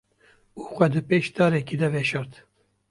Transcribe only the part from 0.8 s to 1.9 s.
di piş darekê de